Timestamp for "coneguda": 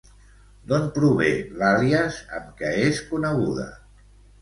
3.15-3.73